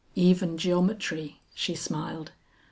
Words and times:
"Even 0.15 0.57
geometry," 0.57 1.41
she 1.53 1.75
smiled. 1.75 2.31